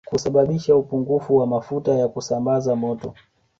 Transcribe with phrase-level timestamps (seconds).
[0.09, 3.13] Kusababisha upungufu wa mafuta ya kusambaza moto